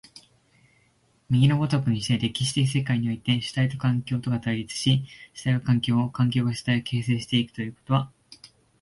[1.29, 8.11] 右の如くにして、歴史的世界において、主体と環境とが対立し、主体が環境を、環境が主体を形成し行くということは、